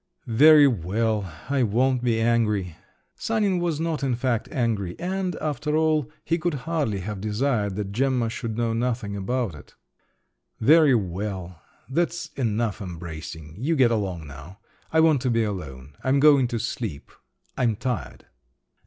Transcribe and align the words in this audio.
"Very 0.25 0.65
well, 0.67 1.31
I 1.47 1.61
won't 1.61 2.03
be 2.03 2.19
angry"—(Sanin 2.19 3.59
was 3.59 3.79
not, 3.79 4.01
in 4.03 4.15
fact, 4.15 4.47
angry—and, 4.51 5.35
after 5.35 5.77
all, 5.77 6.09
he 6.25 6.39
could 6.39 6.55
hardly 6.65 7.01
have 7.01 7.21
desired 7.21 7.75
that 7.75 7.91
Gemma 7.91 8.27
should 8.27 8.57
know 8.57 8.73
nothing 8.73 9.15
about 9.15 9.53
it). 9.53 9.75
"Very 10.59 10.95
well… 10.95 11.61
that's 11.87 12.31
enough 12.35 12.81
embracing. 12.81 13.57
You 13.59 13.75
get 13.75 13.91
along 13.91 14.25
now. 14.25 14.57
I 14.91 15.01
want 15.01 15.21
to 15.21 15.29
be 15.29 15.43
alone. 15.43 15.95
I'm 16.03 16.19
going 16.19 16.47
to 16.47 16.57
sleep. 16.57 17.11
I'm 17.55 17.75
tired." 17.75 18.25